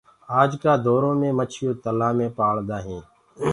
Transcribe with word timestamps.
آج 0.39 0.51
ڪآ 0.63 0.73
دورو 0.85 1.11
مي 1.19 1.29
مڇيونٚ 1.37 1.79
تلهآ 1.83 2.09
مي 2.17 2.27
پآݪدآ 2.37 2.77
هينٚ 2.85 3.05